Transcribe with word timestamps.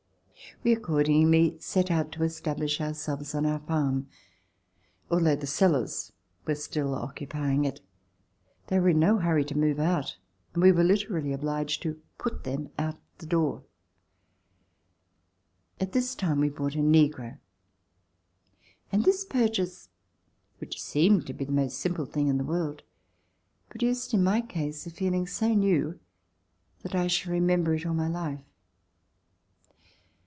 We 0.63 0.73
accordingly 0.73 1.57
set 1.59 1.89
out 1.89 2.11
to 2.11 2.23
establish 2.23 2.79
ourselves 2.79 3.33
on 3.33 3.47
our 3.47 3.59
farm, 3.61 4.09
although 5.09 5.35
the 5.35 5.47
sellers 5.47 6.11
were 6.45 6.53
still 6.53 6.93
occupying 6.93 7.65
it. 7.65 7.81
They 8.67 8.79
were 8.79 8.89
in 8.89 8.99
no 8.99 9.17
hurry 9.17 9.43
to 9.45 9.57
move 9.57 9.79
out, 9.79 10.17
and 10.53 10.61
we 10.61 10.71
were 10.71 10.83
literally 10.83 11.33
obliged 11.33 11.81
to 11.81 11.99
put 12.19 12.43
them 12.43 12.69
out 12.77 12.93
of 12.95 13.01
the 13.17 13.25
door. 13.25 13.63
At 15.79 15.93
this 15.93 16.13
time 16.13 16.41
we 16.41 16.49
bought 16.49 16.75
a 16.75 16.79
negro, 16.79 17.39
and 18.91 19.03
this 19.03 19.25
purchase, 19.25 19.89
which 20.59 20.79
seemed 20.83 21.25
to 21.25 21.33
be 21.33 21.45
the 21.45 21.51
most 21.51 21.79
simple 21.79 22.05
thing 22.05 22.27
in 22.27 22.37
the 22.37 22.43
world, 22.43 22.83
produced 23.69 24.13
in 24.13 24.23
my 24.23 24.41
case 24.41 24.85
a 24.85 24.91
feeling 24.91 25.25
so 25.25 25.55
new 25.55 25.99
that 26.83 26.93
I 26.93 27.07
shall 27.07 27.31
remember 27.33 27.73
it 27.73 27.83
all 27.85 27.95
my 27.95 28.07
life. 28.09 28.43